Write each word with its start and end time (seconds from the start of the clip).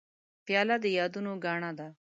پیاله 0.45 0.75
د 0.83 0.85
یادونو 0.97 1.31
ګاڼه 1.43 1.71
ده. 1.79 1.87